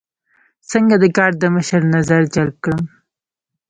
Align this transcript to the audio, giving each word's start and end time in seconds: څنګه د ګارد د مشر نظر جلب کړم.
څنګه 0.71 0.95
د 0.99 1.05
ګارد 1.17 1.37
د 1.39 1.45
مشر 1.55 1.81
نظر 1.95 2.21
جلب 2.33 2.55
کړم. 2.63 2.81